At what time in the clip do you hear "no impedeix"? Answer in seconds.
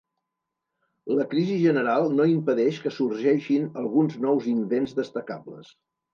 2.21-2.81